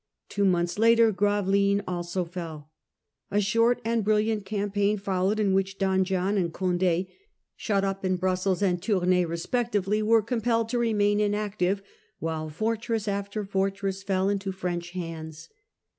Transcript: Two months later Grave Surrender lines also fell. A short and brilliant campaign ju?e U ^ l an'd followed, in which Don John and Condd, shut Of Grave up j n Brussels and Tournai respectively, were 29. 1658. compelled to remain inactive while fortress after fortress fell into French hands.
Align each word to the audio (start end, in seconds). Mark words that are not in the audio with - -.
Two 0.29 0.45
months 0.45 0.79
later 0.79 1.11
Grave 1.11 1.43
Surrender 1.45 1.51
lines 1.59 1.81
also 1.87 2.25
fell. 2.25 2.71
A 3.29 3.39
short 3.39 3.79
and 3.85 4.03
brilliant 4.03 4.47
campaign 4.47 4.79
ju?e 4.95 4.95
U 4.95 4.95
^ 4.95 4.95
l 4.95 4.95
an'd 4.95 5.01
followed, 5.03 5.39
in 5.39 5.53
which 5.53 5.77
Don 5.77 6.03
John 6.03 6.37
and 6.39 6.51
Condd, 6.51 7.07
shut 7.55 7.83
Of 7.83 7.83
Grave 7.83 7.91
up 7.91 8.01
j 8.01 8.09
n 8.09 8.15
Brussels 8.15 8.61
and 8.63 8.81
Tournai 8.81 9.25
respectively, 9.25 10.01
were 10.01 10.23
29. 10.23 10.37
1658. 10.39 10.41
compelled 10.41 10.69
to 10.69 10.79
remain 10.79 11.19
inactive 11.19 11.83
while 12.17 12.49
fortress 12.49 13.07
after 13.07 13.45
fortress 13.45 14.01
fell 14.01 14.27
into 14.27 14.51
French 14.51 14.89
hands. 14.93 15.49